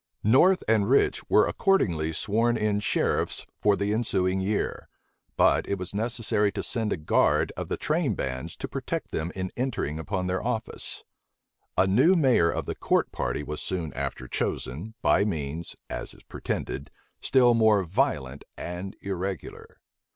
[0.23, 4.89] North and Rich were accordingly sworn in sheriffs for the ensuing year;
[5.37, 9.31] but it was necessary to send a guard of the train bands to protect them
[9.35, 11.03] in entering upon their office.
[11.77, 16.23] A new mayor of the court party was soon after chosen, by means, as is
[16.23, 16.89] pretended,
[17.21, 19.77] still more violent and irregular.